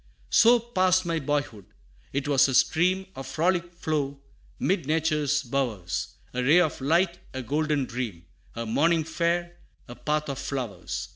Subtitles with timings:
[0.01, 0.27] VIII.
[0.31, 1.65] "So passed my boyhood;
[2.11, 4.19] 'twas a stream Of frolic flow,
[4.57, 8.25] 'mid Nature's bowers; A ray of light a golden dream
[8.55, 11.09] A morning fair a path of flowers!